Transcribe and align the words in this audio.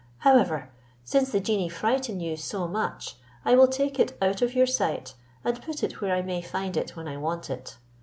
However, 0.25 0.71
since 1.03 1.29
the 1.31 1.39
genii 1.39 1.69
frighten 1.69 2.19
you 2.19 2.35
so 2.35 2.67
much, 2.67 3.17
I 3.45 3.53
will 3.55 3.67
take 3.67 3.99
it 3.99 4.17
out 4.19 4.41
of 4.41 4.55
your 4.55 4.65
sight, 4.65 5.13
and 5.45 5.61
put 5.61 5.83
it 5.83 6.01
where 6.01 6.15
I 6.15 6.23
may 6.23 6.41
find 6.41 6.75
it 6.75 6.95
when 6.95 7.07
I 7.07 7.17
want 7.17 7.51
it. 7.51 7.77